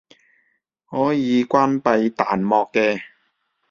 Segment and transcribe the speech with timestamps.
[0.89, 3.01] 可以關閉彈幕嘅